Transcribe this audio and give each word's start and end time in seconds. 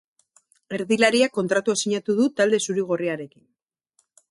Erdilariak 0.77 1.33
kontratua 1.35 1.77
sinatu 1.83 2.17
du 2.21 2.27
talde 2.41 2.63
zuri-gorriarekin. 2.69 3.45